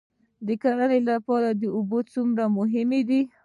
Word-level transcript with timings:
د 0.47 0.49
کرنې 0.61 0.99
لپاره 1.09 1.49
اوبه 1.77 1.99
څومره 2.13 2.43
مهمې 2.57 3.01
دي؟ 3.09 3.21